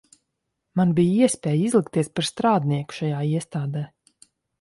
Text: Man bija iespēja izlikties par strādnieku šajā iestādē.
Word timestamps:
Man 0.79 0.93
bija 0.99 1.27
iespēja 1.27 1.59
izlikties 1.65 2.09
par 2.19 2.27
strādnieku 2.29 2.97
šajā 3.01 3.21
iestādē. 3.35 3.85